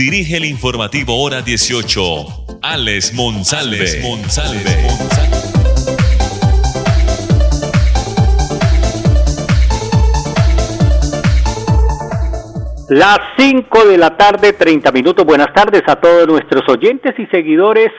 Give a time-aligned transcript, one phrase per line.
[0.00, 2.02] dirige el informativo Hora 18,
[2.62, 3.76] Alex Monsalve.
[12.88, 15.26] Las 5 de la tarde, 30 minutos.
[15.26, 17.90] Buenas tardes a todos nuestros oyentes y seguidores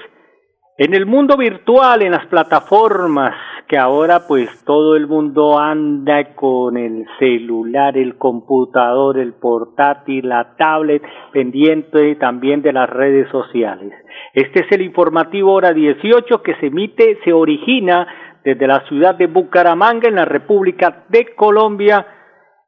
[0.79, 3.35] en el mundo virtual, en las plataformas,
[3.71, 10.57] que ahora pues todo el mundo anda con el celular, el computador, el portátil, la
[10.57, 13.93] tablet, pendiente también de las redes sociales.
[14.33, 18.05] Este es el informativo hora 18 que se emite, se origina
[18.43, 22.05] desde la ciudad de Bucaramanga en la República de Colombia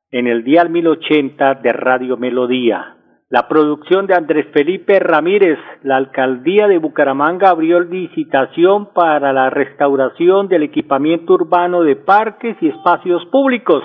[0.10, 2.96] en el dial 1080 de Radio Melodía.
[3.30, 10.48] La producción de Andrés Felipe Ramírez, la alcaldía de Bucaramanga abrió licitación para la restauración
[10.48, 13.84] del equipamiento urbano de parques y espacios públicos.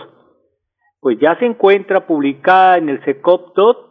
[1.01, 3.89] Pues ya se encuentra publicada en el SECOPTOT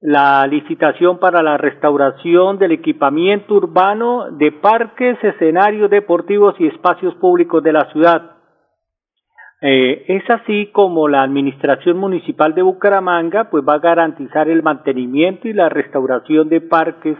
[0.00, 7.62] la licitación para la restauración del equipamiento urbano de parques, escenarios deportivos y espacios públicos
[7.62, 8.39] de la ciudad.
[9.62, 15.48] Eh, es así como la Administración Municipal de Bucaramanga pues va a garantizar el mantenimiento
[15.48, 17.18] y la restauración de parques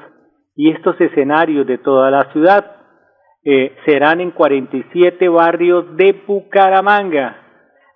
[0.56, 2.76] y estos escenarios de toda la ciudad.
[3.44, 7.36] Eh, serán en 47 barrios de Bucaramanga.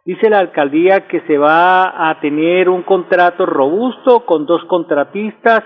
[0.05, 5.65] Dice la alcaldía que se va a tener un contrato robusto con dos contratistas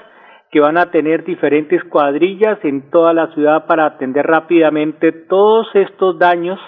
[0.53, 6.19] que van a tener diferentes cuadrillas en toda la ciudad para atender rápidamente todos estos
[6.19, 6.61] daños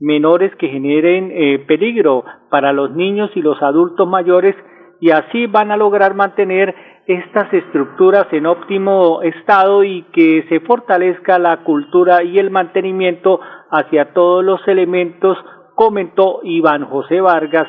[0.00, 4.54] menores que generen eh, peligro para los niños y los adultos mayores
[5.00, 6.74] y así van a lograr mantener
[7.06, 13.40] estas estructuras en óptimo estado y que se fortalezca la cultura y el mantenimiento
[13.70, 15.38] hacia todos los elementos,
[15.74, 17.66] comentó Iván José Vargas,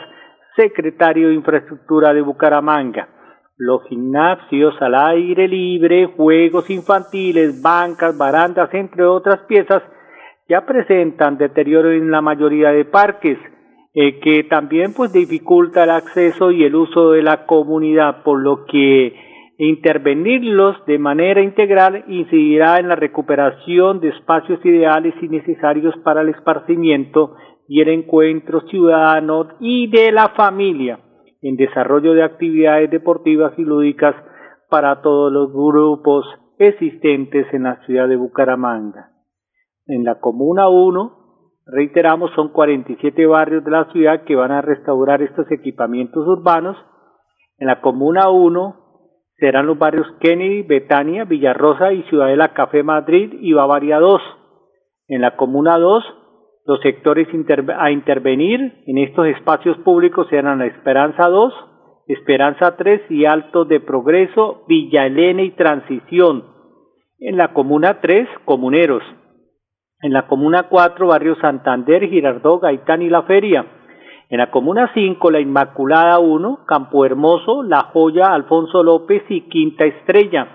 [0.57, 3.07] secretario de Infraestructura de Bucaramanga.
[3.57, 9.83] Los gimnasios al aire libre, juegos infantiles, bancas, barandas, entre otras piezas,
[10.49, 13.37] ya presentan deterioro en la mayoría de parques,
[13.93, 18.65] eh, que también pues dificulta el acceso y el uso de la comunidad, por lo
[18.65, 19.13] que
[19.59, 26.29] intervenirlos de manera integral incidirá en la recuperación de espacios ideales y necesarios para el
[26.29, 27.35] esparcimiento
[27.67, 30.99] y el encuentro ciudadano y de la familia
[31.41, 34.15] en desarrollo de actividades deportivas y lúdicas
[34.69, 36.25] para todos los grupos
[36.57, 39.08] existentes en la ciudad de Bucaramanga.
[39.89, 41.13] En la Comuna 1,
[41.65, 46.77] reiteramos, son 47 barrios de la ciudad que van a restaurar estos equipamientos urbanos.
[47.57, 48.75] En la Comuna 1
[49.37, 54.21] serán los barrios Kennedy, Betania, Villarrosa y Ciudadela Café Madrid y Bavaria 2.
[55.07, 56.03] En la Comuna 2,
[56.67, 57.27] los sectores
[57.75, 61.51] a intervenir en estos espacios públicos serán la Esperanza 2,
[62.05, 66.43] Esperanza 3 y Alto de Progreso, Villa Elena y Transición.
[67.17, 69.01] En la Comuna 3, Comuneros.
[70.01, 73.65] En la Comuna 4, Barrio Santander, Girardó, Gaitán y La Feria.
[74.29, 79.83] En la Comuna 5, La Inmaculada 1, Campo Hermoso, La Joya, Alfonso López y Quinta
[79.83, 80.47] Estrella.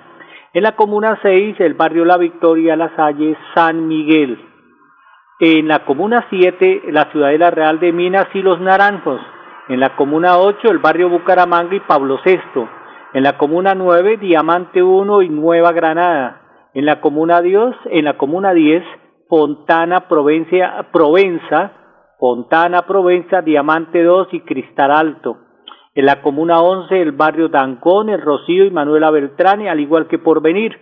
[0.54, 4.38] En la Comuna 6, el barrio La Victoria, La Salle, San Miguel.
[5.40, 9.20] En la Comuna 7, la Ciudadela Real de Minas y Los Naranjos.
[9.68, 12.38] En la Comuna 8, el barrio Bucaramanga y Pablo VI.
[13.12, 16.40] En la Comuna 9, Diamante 1 y Nueva Granada.
[16.72, 18.82] En la Comuna 10, en la Comuna 10,
[19.28, 21.72] Fontana, Provencia, Provenza,
[22.18, 25.38] Fontana, Provenza, Diamante 2 y Cristal Alto.
[25.94, 30.18] En la Comuna 11, el barrio Dancón, El Rocío y Manuela Beltrán, al igual que
[30.18, 30.80] Porvenir.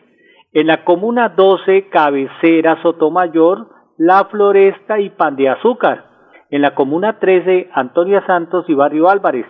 [0.53, 3.69] En la Comuna 12, Cabecera, Sotomayor,
[3.99, 6.07] La Floresta y Pan de Azúcar.
[6.51, 9.47] En la Comuna 13, Antonia Santos y Barrio Álvarez.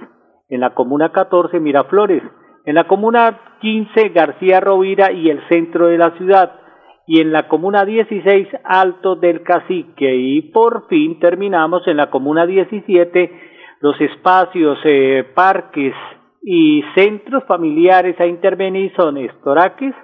[0.49, 2.23] En la Comuna 14, Miraflores.
[2.65, 6.62] En la Comuna 15, García Rovira y el centro de la ciudad
[7.07, 12.47] y en la comuna 16 Alto del Cacique y por fin terminamos en la comuna
[12.47, 13.51] 17
[13.81, 15.95] los espacios, eh, parques
[16.41, 19.95] y centros familiares a intervenir son Estoraques,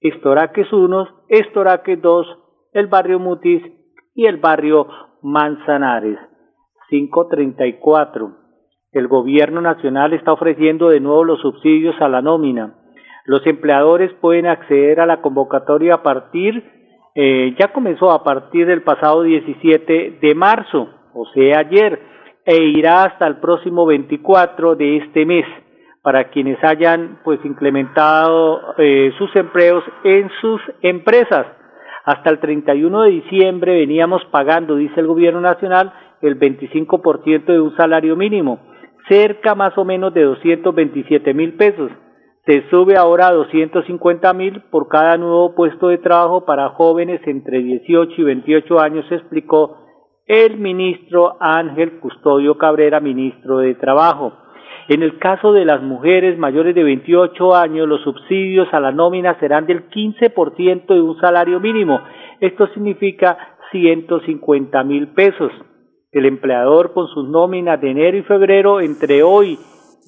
[0.00, 2.26] Estoraques 1, Estoraques 2,
[2.72, 3.62] el barrio Mutis
[4.14, 4.86] y el barrio
[5.22, 6.18] Manzanares.
[6.88, 8.36] 534.
[8.92, 12.79] El gobierno nacional está ofreciendo de nuevo los subsidios a la nómina
[13.30, 16.64] Los empleadores pueden acceder a la convocatoria a partir,
[17.14, 22.00] eh, ya comenzó a partir del pasado 17 de marzo, o sea, ayer,
[22.44, 25.46] e irá hasta el próximo 24 de este mes
[26.02, 31.46] para quienes hayan pues implementado eh, sus empleos en sus empresas.
[32.06, 37.76] Hasta el 31 de diciembre veníamos pagando, dice el gobierno nacional, el 25% de un
[37.76, 38.58] salario mínimo,
[39.08, 41.92] cerca más o menos de 227 mil pesos.
[42.46, 47.62] Se sube ahora a 250 mil por cada nuevo puesto de trabajo para jóvenes entre
[47.62, 49.76] 18 y 28 años, explicó
[50.26, 54.32] el ministro Ángel Custodio Cabrera, ministro de Trabajo.
[54.88, 59.38] En el caso de las mujeres mayores de 28 años, los subsidios a la nómina
[59.38, 62.00] serán del 15% de un salario mínimo.
[62.40, 63.36] Esto significa
[63.70, 65.52] 150 mil pesos.
[66.10, 69.58] El empleador con sus nóminas de enero y febrero entre hoy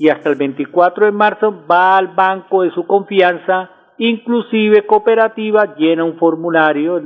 [0.03, 6.03] y hasta el 24 de marzo va al banco de su confianza, inclusive cooperativa, llena
[6.03, 6.99] un formulario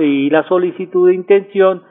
[0.00, 1.82] y la solicitud de intención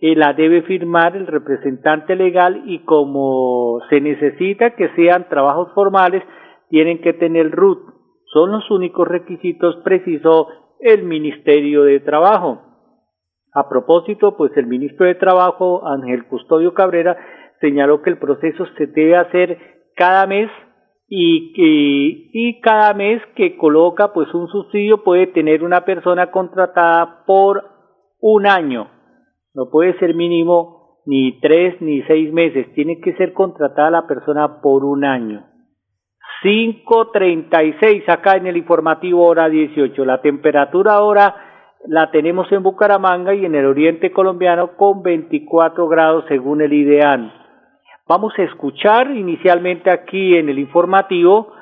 [0.00, 6.22] eh, la debe firmar el representante legal y como se necesita que sean trabajos formales,
[6.68, 7.80] tienen que tener RUT.
[8.32, 10.46] Son los únicos requisitos, precisó
[10.78, 12.62] el Ministerio de Trabajo.
[13.52, 17.16] A propósito, pues el ministro de Trabajo, Ángel Custodio Cabrera,
[17.60, 20.50] señaló que el proceso se debe hacer cada mes
[21.08, 27.24] y, y, y, cada mes que coloca pues un subsidio puede tener una persona contratada
[27.26, 27.62] por
[28.20, 28.88] un año
[29.54, 32.72] no puede ser mínimo ni tres ni seis meses.
[32.74, 35.46] Tiene que ser contratada la persona por un año.
[36.42, 40.04] 5.36 acá en el informativo hora 18.
[40.04, 41.36] La temperatura ahora
[41.86, 47.43] la tenemos en Bucaramanga y en el oriente colombiano con 24 grados según el IDEAN.
[48.06, 51.52] Vamos a escuchar inicialmente aquí en el informativo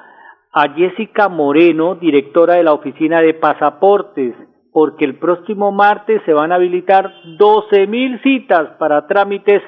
[0.53, 4.35] a Jessica Moreno, directora de la Oficina de Pasaportes
[4.73, 9.63] porque el próximo martes se van a habilitar 12 mil citas para trámites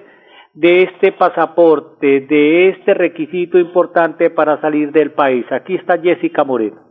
[0.55, 5.45] de este pasaporte, de este requisito importante para salir del país.
[5.53, 6.84] Aquí está Jessica Moreno.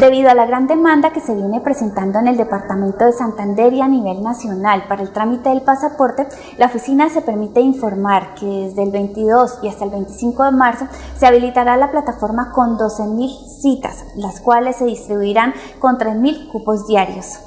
[0.00, 3.80] Debido a la gran demanda que se viene presentando en el departamento de Santander y
[3.80, 6.26] a nivel nacional para el trámite del pasaporte,
[6.58, 10.86] la oficina se permite informar que desde el 22 y hasta el 25 de marzo
[11.16, 17.38] se habilitará la plataforma con 12.000 citas, las cuales se distribuirán con 3.000 cupos diarios.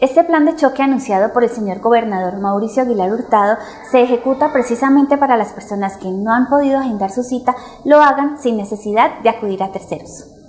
[0.00, 3.58] Este plan de choque anunciado por el señor gobernador Mauricio Aguilar Hurtado
[3.90, 7.54] se ejecuta precisamente para las personas que no han podido agendar su cita
[7.84, 10.39] lo hagan sin necesidad de acudir a terceros.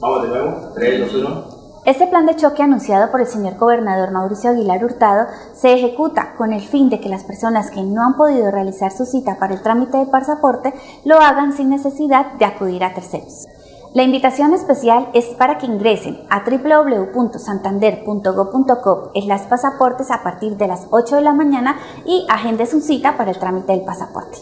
[0.00, 1.44] Vamos de nuevo, 3, 2, 1.
[1.84, 6.52] Este plan de choque anunciado por el señor gobernador Mauricio Aguilar Hurtado se ejecuta con
[6.52, 9.62] el fin de que las personas que no han podido realizar su cita para el
[9.62, 10.72] trámite de pasaporte
[11.04, 13.46] lo hagan sin necesidad de acudir a terceros.
[13.92, 20.86] La invitación especial es para que ingresen a www.santander.go.co las pasaportes a partir de las
[20.90, 21.76] 8 de la mañana
[22.06, 24.38] y agenden su cita para el trámite del pasaporte.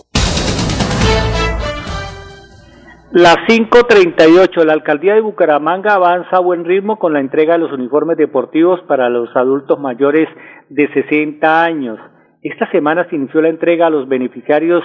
[3.10, 7.72] Las 5.38, la alcaldía de Bucaramanga avanza a buen ritmo con la entrega de los
[7.72, 10.28] uniformes deportivos para los adultos mayores
[10.68, 11.98] de 60 años.
[12.42, 14.84] Esta semana se inició la entrega a los beneficiarios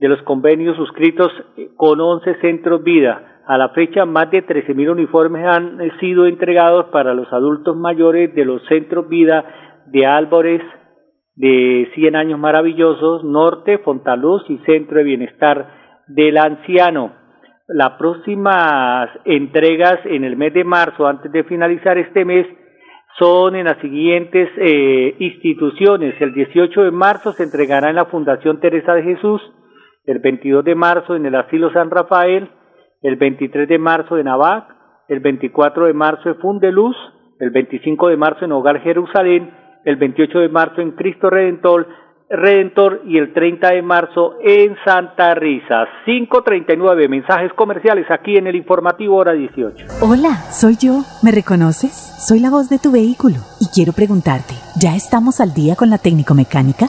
[0.00, 1.30] de los convenios suscritos
[1.76, 3.42] con 11 centros vida.
[3.46, 8.46] A la fecha, más de 13.000 uniformes han sido entregados para los adultos mayores de
[8.46, 9.44] los centros vida
[9.86, 10.62] de Álvarez,
[11.36, 15.68] de 100 años maravillosos, Norte, Fontaluz y Centro de Bienestar
[16.08, 17.19] del Anciano.
[17.72, 22.44] Las próximas entregas en el mes de marzo, antes de finalizar este mes,
[23.16, 26.20] son en las siguientes eh, instituciones.
[26.20, 29.40] El 18 de marzo se entregará en la Fundación Teresa de Jesús,
[30.04, 32.50] el 22 de marzo en el Asilo San Rafael,
[33.02, 34.64] el 23 de marzo en Abac,
[35.06, 36.96] el 24 de marzo en Fundeluz,
[37.38, 39.48] el 25 de marzo en Hogar Jerusalén,
[39.84, 41.86] el 28 de marzo en Cristo Redentor,
[42.30, 45.86] Redentor y el 30 de marzo en Santa Risa.
[46.04, 49.86] 539 mensajes comerciales aquí en el informativo hora 18.
[50.00, 51.02] Hola, soy yo.
[51.24, 51.90] ¿Me reconoces?
[51.92, 55.98] Soy la voz de tu vehículo y quiero preguntarte, ¿ya estamos al día con la
[55.98, 56.88] técnico mecánica?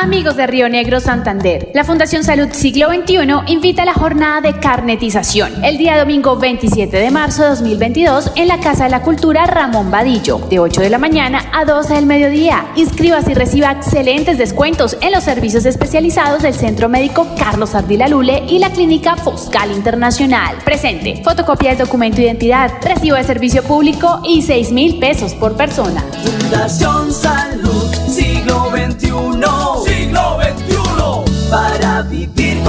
[0.00, 3.18] Amigos de Río Negro, Santander, la Fundación Salud Siglo XXI
[3.52, 8.48] invita a la jornada de carnetización el día domingo 27 de marzo de 2022 en
[8.48, 12.06] la Casa de la Cultura Ramón Vadillo, de 8 de la mañana a 12 del
[12.06, 12.64] mediodía.
[12.76, 18.44] Inscríbase y reciba excelentes descuentos en los servicios especializados del Centro Médico Carlos Ardila Lule
[18.48, 20.56] y la Clínica Foscal Internacional.
[20.64, 25.58] Presente, fotocopia del documento de identidad, recibo de servicio público y 6 mil pesos por
[25.58, 26.02] persona.
[26.24, 29.59] Fundación Salud Siglo XXI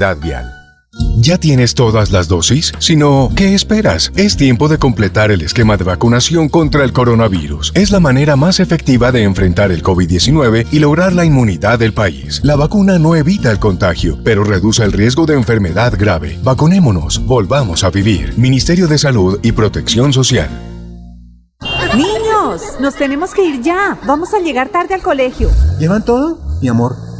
[0.00, 0.50] Vial.
[1.18, 2.72] ¿Ya tienes todas las dosis?
[2.78, 4.10] Si no, ¿qué esperas?
[4.16, 7.72] Es tiempo de completar el esquema de vacunación contra el coronavirus.
[7.74, 12.40] Es la manera más efectiva de enfrentar el COVID-19 y lograr la inmunidad del país.
[12.42, 16.38] La vacuna no evita el contagio, pero reduce el riesgo de enfermedad grave.
[16.42, 18.36] Vacunémonos, volvamos a vivir.
[18.38, 20.48] Ministerio de Salud y Protección Social.
[21.94, 23.98] Niños, nos tenemos que ir ya.
[24.06, 25.50] Vamos a llegar tarde al colegio.
[25.78, 26.38] ¿Llevan todo?
[26.62, 26.96] Mi amor,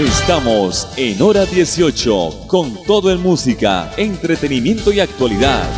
[0.00, 5.68] Estamos en hora 18 con todo en música, entretenimiento y actualidad.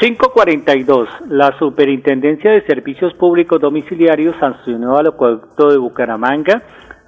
[0.00, 1.06] 542.
[1.28, 6.62] La Superintendencia de Servicios Públicos Domiciliarios sancionó al acueducto de Bucaramanga,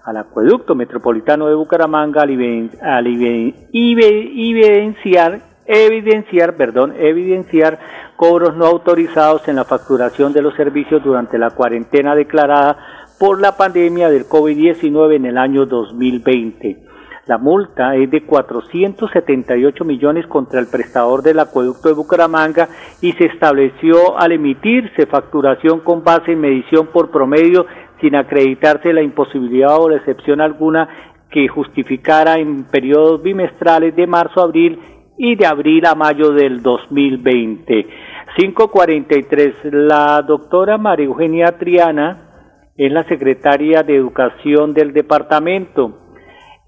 [0.04, 3.06] al acueducto metropolitano de Bucaramanga, al,
[3.72, 7.78] evidenciar, evidenciar, perdón, evidenciar
[8.16, 13.56] cobros no autorizados en la facturación de los servicios durante la cuarentena declarada por la
[13.56, 16.88] pandemia del COVID-19 en el año 2020.
[17.26, 22.68] La multa es de 478 millones contra el prestador del acueducto de Bucaramanga
[23.02, 27.66] y se estableció al emitirse facturación con base en medición por promedio
[28.00, 30.88] sin acreditarse la imposibilidad o la excepción alguna
[31.30, 34.78] que justificara en periodos bimestrales de marzo a abril
[35.18, 37.86] y de abril a mayo del 2020.
[38.36, 39.54] 543.
[39.72, 42.27] La doctora María Eugenia Triana
[42.78, 45.98] es la secretaria de Educación del departamento.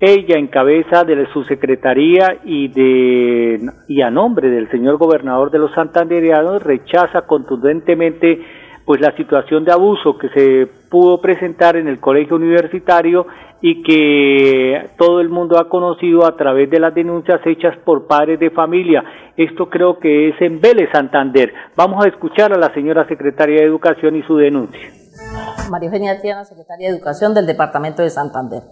[0.00, 5.61] Ella, en cabeza de su secretaría y, de, y a nombre del señor gobernador de
[5.61, 8.40] los santanderianos, rechaza contundentemente
[8.85, 13.26] pues la situación de abuso que se pudo presentar en el colegio universitario
[13.61, 18.40] y que todo el mundo ha conocido a través de las denuncias hechas por padres
[18.40, 19.05] de familia.
[19.37, 21.52] Esto creo que es en Vélez, Santander.
[21.76, 25.00] Vamos a escuchar a la señora secretaria de Educación y su denuncia.
[25.70, 28.62] María Eugenia Triana, Secretaria de Educación del Departamento de Santander.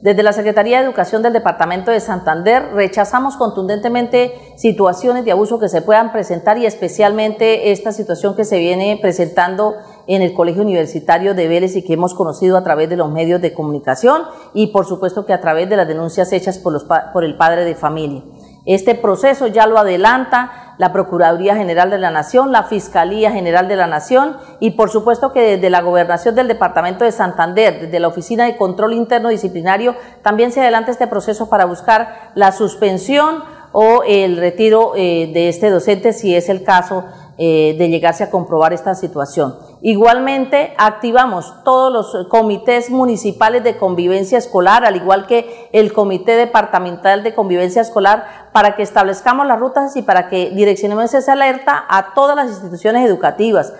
[0.00, 5.68] Desde la Secretaría de Educación del Departamento de Santander rechazamos contundentemente situaciones de abuso que
[5.68, 9.74] se puedan presentar y especialmente esta situación que se viene presentando
[10.06, 13.40] en el Colegio Universitario de Vélez y que hemos conocido a través de los medios
[13.40, 14.22] de comunicación
[14.54, 18.24] y por supuesto que a través de las denuncias hechas por el padre de familia.
[18.64, 23.76] Este proceso ya lo adelanta la Procuraduría General de la Nación, la Fiscalía General de
[23.76, 28.08] la Nación y por supuesto que desde la Gobernación del Departamento de Santander, desde la
[28.08, 34.02] Oficina de Control Interno Disciplinario, también se adelanta este proceso para buscar la suspensión o
[34.06, 37.04] el retiro eh, de este docente si es el caso
[37.38, 39.56] eh, de llegarse a comprobar esta situación.
[39.84, 47.24] Igualmente, activamos todos los comités municipales de convivencia escolar, al igual que el Comité Departamental
[47.24, 52.14] de Convivencia Escolar, para que establezcamos las rutas y para que direccionemos esa alerta a
[52.14, 53.74] todas las instituciones educativas,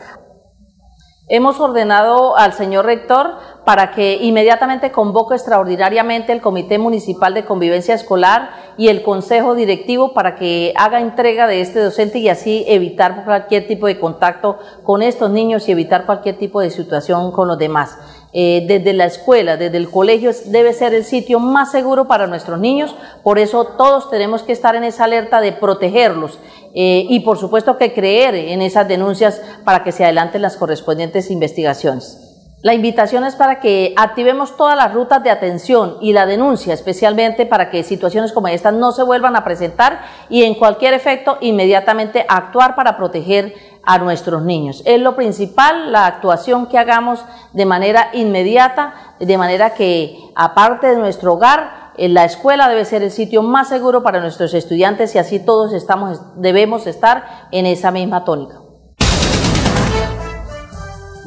[1.29, 7.95] Hemos ordenado al señor rector para que inmediatamente convoque extraordinariamente el Comité Municipal de Convivencia
[7.95, 13.25] Escolar y el Consejo Directivo para que haga entrega de este docente y así evitar
[13.25, 17.57] cualquier tipo de contacto con estos niños y evitar cualquier tipo de situación con los
[17.57, 17.97] demás.
[18.35, 22.59] Eh, desde la escuela, desde el colegio, debe ser el sitio más seguro para nuestros
[22.59, 22.97] niños.
[23.23, 26.38] Por eso todos tenemos que estar en esa alerta de protegerlos
[26.75, 31.31] eh, y por supuesto que creer en esas denuncias para que se adelanten las correspondientes
[31.31, 32.33] investigaciones.
[32.62, 37.45] La invitación es para que activemos todas las rutas de atención y la denuncia, especialmente
[37.45, 42.25] para que situaciones como estas no se vuelvan a presentar y en cualquier efecto inmediatamente
[42.29, 43.52] actuar para proteger
[43.85, 44.83] a nuestros niños.
[44.87, 50.99] Es lo principal, la actuación que hagamos de manera inmediata, de manera que aparte de
[50.99, 55.45] nuestro hogar, la escuela debe ser el sitio más seguro para nuestros estudiantes y así
[55.45, 58.63] todos estamos, debemos estar en esa misma tónica.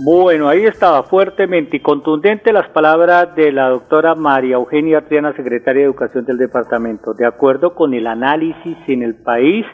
[0.03, 5.83] Bueno, ahí estaba fuertemente y contundente las palabras de la doctora María Eugenia Triana, secretaria
[5.83, 7.13] de Educación del departamento.
[7.13, 9.65] De acuerdo con el análisis en el país,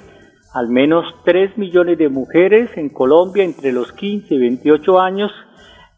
[0.54, 5.32] al menos 3 millones de mujeres en Colombia entre los 15 y 28 años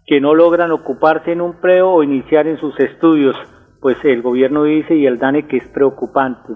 [0.05, 3.35] que no logran ocuparse en un preo o iniciar en sus estudios,
[3.83, 6.53] pues el gobierno dice y el DANE que es preocupante.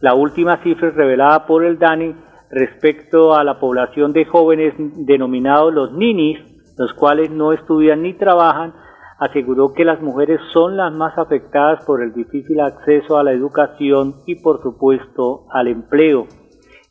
[0.00, 2.14] La última cifra revelada por el DANE
[2.52, 6.38] respecto a la población de jóvenes denominados los ninis,
[6.78, 8.74] los cuales no estudian ni trabajan,
[9.18, 14.14] aseguró que las mujeres son las más afectadas por el difícil acceso a la educación
[14.24, 16.28] y por supuesto al empleo.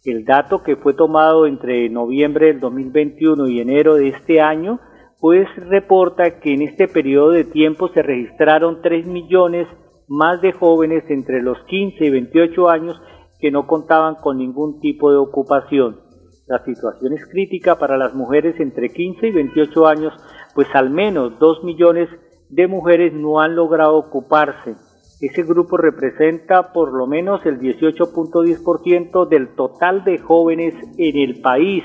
[0.03, 4.81] El dato que fue tomado entre noviembre del 2021 y enero de este año,
[5.19, 9.67] pues reporta que en este periodo de tiempo se registraron 3 millones
[10.07, 13.01] más de jóvenes entre los 15 y 28 años
[13.39, 16.01] que no contaban con ningún tipo de ocupación.
[16.47, 20.13] La situación es crítica para las mujeres entre 15 y 28 años,
[20.55, 22.09] pues al menos 2 millones
[22.49, 24.75] de mujeres no han logrado ocuparse
[25.19, 31.83] ese grupo representa por lo menos el 18.10% del total de jóvenes en el país.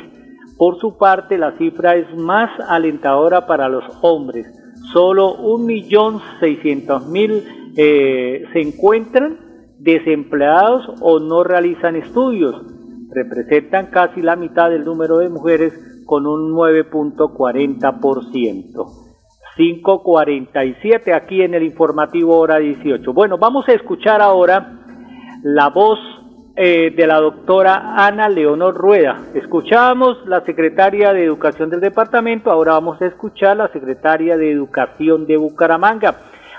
[0.57, 4.47] Por su parte, la cifra es más alentadora para los hombres.
[4.93, 9.39] Solo 1.600.000 eh, se encuentran
[9.79, 12.55] desempleados o no realizan estudios.
[13.11, 15.75] Representan casi la mitad del número de mujeres
[16.07, 19.03] con un 9.40%.
[19.57, 23.13] 5.47 aquí en el informativo hora 18.
[23.13, 24.81] Bueno, vamos a escuchar ahora
[25.43, 25.99] la voz
[26.55, 29.19] eh, de la doctora Ana Leonor Rueda.
[29.35, 35.27] Escuchábamos la secretaria de Educación del departamento, ahora vamos a escuchar la secretaria de Educación
[35.27, 36.17] de Bucaramanga,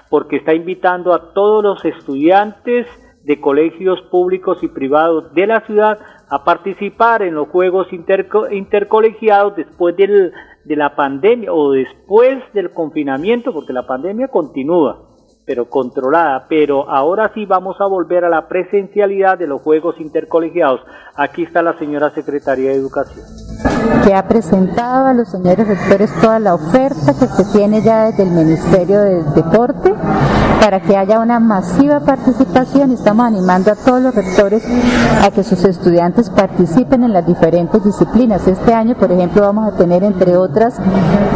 [0.09, 2.87] porque está invitando a todos los estudiantes
[3.23, 9.95] de colegios públicos y privados de la ciudad a participar en los Juegos Intercolegiados después
[9.95, 10.33] del
[10.65, 15.09] de la pandemia o después del confinamiento, porque la pandemia continúa,
[15.45, 20.81] pero controlada, pero ahora sí vamos a volver a la presencialidad de los juegos intercolegiados.
[21.15, 23.25] Aquí está la señora secretaria de Educación.
[24.05, 28.23] Que ha presentado a los señores rectores toda la oferta que se tiene ya desde
[28.23, 29.93] el Ministerio del Deporte
[30.63, 32.93] para que haya una masiva participación.
[32.93, 34.63] Estamos animando a todos los rectores
[35.21, 38.47] a que sus estudiantes participen en las diferentes disciplinas.
[38.47, 40.75] Este año, por ejemplo, vamos a tener, entre otras,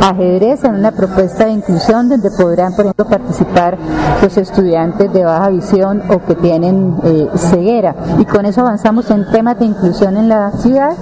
[0.01, 3.77] ajedrez en una propuesta de inclusión donde podrán, por ejemplo, participar
[4.21, 7.95] los estudiantes de baja visión o que tienen eh, ceguera.
[8.19, 10.93] Y con eso avanzamos en temas de inclusión en la ciudad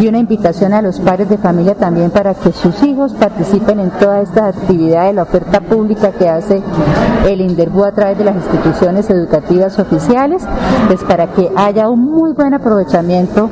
[0.00, 3.90] y una invitación a los padres de familia también para que sus hijos participen en
[3.90, 6.62] toda esta actividad de la oferta pública que hace
[7.26, 10.42] el INDERBU a través de las instituciones educativas oficiales,
[10.86, 13.50] pues para que haya un muy buen aprovechamiento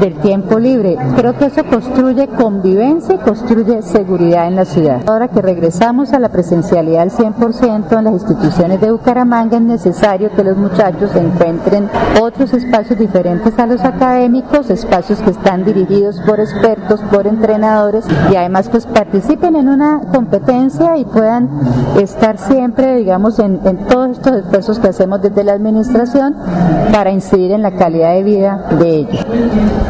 [0.00, 0.96] del tiempo libre.
[1.16, 5.02] Creo que eso construye convivencia y construye seguridad en la ciudad.
[5.06, 10.30] Ahora que regresamos a la presencialidad al 100% en las instituciones de Bucaramanga es necesario
[10.34, 11.88] que los muchachos encuentren
[12.20, 18.36] otros espacios diferentes a los académicos, espacios que están dirigidos por expertos, por entrenadores y
[18.36, 21.48] además pues participen en una competencia y puedan
[21.98, 26.36] estar siempre, digamos, en, en todos estos esfuerzos que hacemos desde la administración
[26.92, 29.26] para incidir en la calidad de vida de ellos.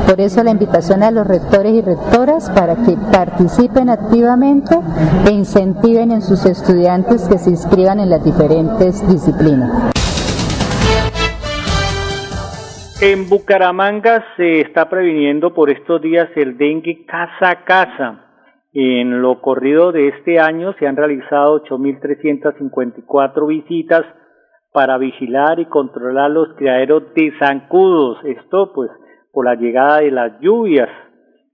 [0.06, 4.78] Por eso la invitación a los rectores y rectoras para que participen activamente
[5.26, 9.92] e incentiven en sus estudiantes que se inscriban en las diferentes disciplinas.
[13.00, 18.27] En Bucaramanga se está previniendo por estos días el dengue casa a casa.
[18.80, 24.04] En lo corrido de este año se han realizado 8.354 visitas
[24.72, 28.18] para vigilar y controlar los criaderos de zancudos.
[28.24, 28.88] Esto pues
[29.32, 30.88] por la llegada de las lluvias.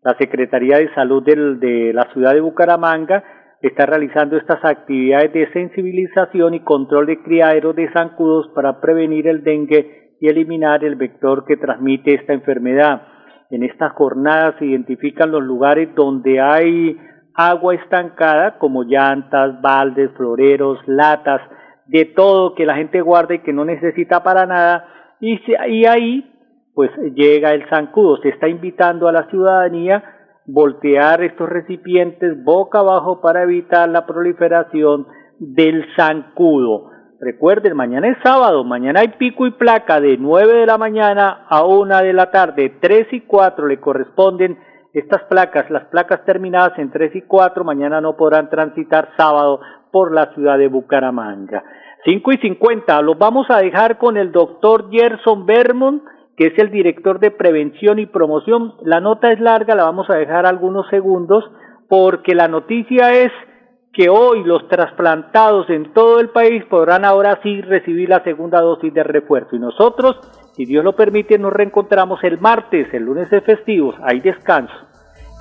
[0.02, 3.24] La Secretaría de Salud de la ciudad de Bucaramanga
[3.62, 9.42] está realizando estas actividades de sensibilización y control de criaderos de zancudos para prevenir el
[9.42, 13.00] dengue y eliminar el vector que transmite esta enfermedad.
[13.48, 16.98] En estas jornadas se identifican los lugares donde hay
[17.34, 21.40] agua estancada, como llantas, baldes, floreros, latas,
[21.86, 24.88] de todo que la gente guarda y que no necesita para nada,
[25.20, 26.30] y, y ahí
[26.74, 28.16] pues llega el zancudo.
[28.18, 30.02] Se está invitando a la ciudadanía
[30.46, 35.06] voltear estos recipientes boca abajo para evitar la proliferación
[35.38, 36.90] del zancudo.
[37.20, 41.64] Recuerden, mañana es sábado, mañana hay pico y placa de 9 de la mañana a
[41.64, 44.58] 1 de la tarde, 3 y 4 le corresponden
[44.94, 50.12] estas placas, las placas terminadas en 3 y 4, mañana no podrán transitar sábado por
[50.12, 51.64] la ciudad de Bucaramanga.
[52.04, 56.02] 5 y 50, los vamos a dejar con el doctor Gerson Bermond,
[56.36, 58.74] que es el director de prevención y promoción.
[58.82, 61.44] La nota es larga, la vamos a dejar algunos segundos,
[61.88, 63.32] porque la noticia es
[63.92, 68.92] que hoy los trasplantados en todo el país podrán ahora sí recibir la segunda dosis
[68.92, 69.56] de refuerzo.
[69.56, 70.18] Y nosotros,
[70.56, 74.74] si Dios lo permite, nos reencontramos el martes, el lunes de festivos, hay descanso.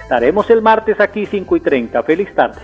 [0.02, 2.04] Estaremos el martes aquí 5 y 30.
[2.04, 2.62] Feliz tarde.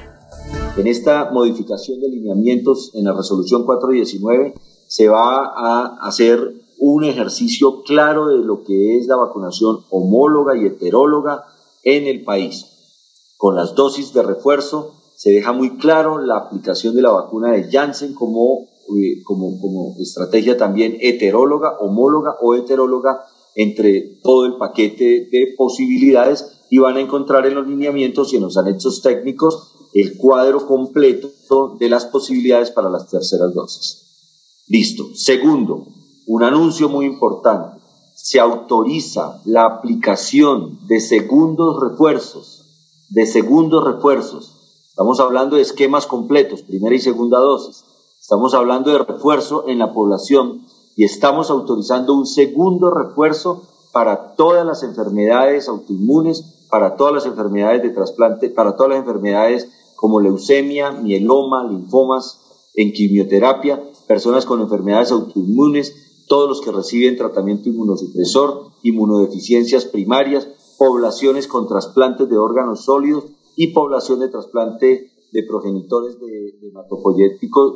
[0.77, 4.53] En esta modificación de lineamientos en la resolución 419
[4.87, 6.39] se va a hacer
[6.79, 11.45] un ejercicio claro de lo que es la vacunación homóloga y heteróloga
[11.83, 12.65] en el país,
[13.37, 17.69] con las dosis de refuerzo se deja muy claro la aplicación de la vacuna de
[17.69, 23.23] Janssen como, eh, como, como estrategia también heteróloga, homóloga o heteróloga
[23.55, 28.43] entre todo el paquete de posibilidades y van a encontrar en los lineamientos y en
[28.43, 31.29] los anexos técnicos el cuadro completo
[31.79, 34.05] de las posibilidades para las terceras dosis.
[34.67, 35.03] Listo.
[35.15, 35.87] Segundo,
[36.27, 37.79] un anuncio muy importante.
[38.15, 42.65] Se autoriza la aplicación de segundos refuerzos,
[43.09, 44.59] de segundos refuerzos
[44.99, 47.85] Estamos hablando de esquemas completos, primera y segunda dosis.
[48.19, 50.65] Estamos hablando de refuerzo en la población
[50.97, 57.81] y estamos autorizando un segundo refuerzo para todas las enfermedades autoinmunes, para todas las enfermedades
[57.81, 62.41] de trasplante, para todas las enfermedades como leucemia, mieloma, linfomas,
[62.75, 71.47] en quimioterapia, personas con enfermedades autoinmunes, todos los que reciben tratamiento inmunosupresor, inmunodeficiencias primarias, poblaciones
[71.47, 73.23] con trasplantes de órganos sólidos
[73.55, 77.73] y población de trasplante de progenitores de, hematopoyéticos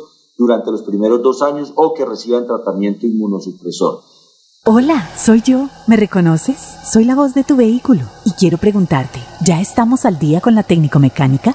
[0.00, 0.04] eh,
[0.36, 4.00] durante los primeros dos años o que reciban tratamiento inmunosupresor.
[4.64, 5.68] Hola, soy yo.
[5.86, 6.58] ¿Me reconoces?
[6.84, 10.64] Soy la voz de tu vehículo y quiero preguntarte, ¿ya estamos al día con la
[10.64, 11.54] técnico mecánica?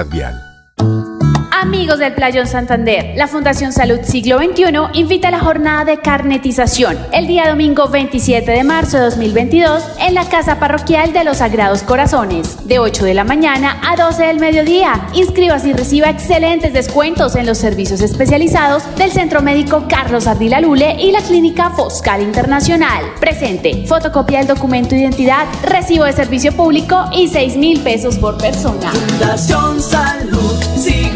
[0.00, 1.21] Vial.
[1.62, 6.98] Amigos del Playón Santander, la Fundación Salud Siglo XXI invita a la jornada de carnetización
[7.12, 11.84] el día domingo 27 de marzo de 2022 en la Casa Parroquial de los Sagrados
[11.84, 15.06] Corazones, de 8 de la mañana a 12 del mediodía.
[15.14, 20.96] Inscríbase y reciba excelentes descuentos en los servicios especializados del Centro Médico Carlos Ardila Lule
[20.98, 23.04] y la Clínica Foscal Internacional.
[23.20, 28.36] Presente, fotocopia del documento de identidad, recibo de servicio público y 6 mil pesos por
[28.36, 28.90] persona.
[28.90, 30.52] Fundación Salud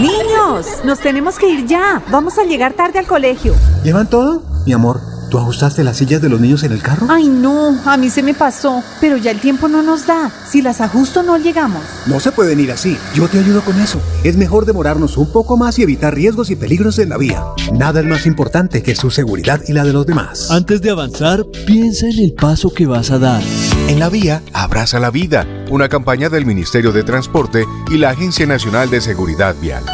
[0.00, 2.02] Niños, nos tenemos que ir ya.
[2.10, 3.54] Vamos a llegar tarde al colegio.
[3.82, 4.42] ¿Llevan todo?
[4.66, 7.06] Mi amor, ¿tú ajustaste las sillas de los niños en el carro?
[7.08, 8.82] Ay, no, a mí se me pasó.
[9.00, 10.30] Pero ya el tiempo no nos da.
[10.46, 11.82] Si las ajusto, no llegamos.
[12.06, 12.98] No se pueden ir así.
[13.14, 13.98] Yo te ayudo con eso.
[14.22, 17.42] Es mejor demorarnos un poco más y evitar riesgos y peligros en la vía.
[17.72, 20.50] Nada es más importante que su seguridad y la de los demás.
[20.50, 23.42] Antes de avanzar, piensa en el paso que vas a dar.
[23.88, 25.46] En la vía, abraza la vida.
[25.68, 29.84] Una campaña del Ministerio de Transporte y la Agencia Nacional de Seguridad Vial.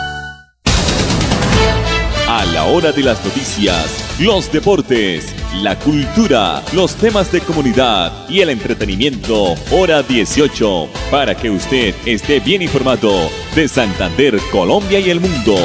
[2.28, 8.40] A la hora de las noticias, los deportes, la cultura, los temas de comunidad y
[8.40, 15.20] el entretenimiento, hora 18, para que usted esté bien informado de Santander, Colombia y el
[15.20, 15.56] mundo.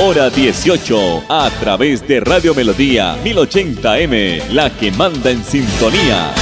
[0.00, 6.32] Hora 18, a través de Radio Melodía 1080M, la que manda en sintonía.